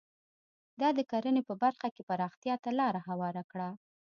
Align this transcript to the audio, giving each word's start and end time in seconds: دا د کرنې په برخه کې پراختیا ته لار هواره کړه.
دا 0.81 0.89
د 0.97 0.99
کرنې 1.11 1.41
په 1.49 1.53
برخه 1.63 1.87
کې 1.95 2.01
پراختیا 2.09 2.55
ته 2.63 2.69
لار 2.79 2.95
هواره 3.09 3.43
کړه. 3.51 3.69